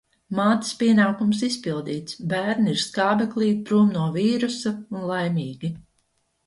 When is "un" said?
4.97-5.09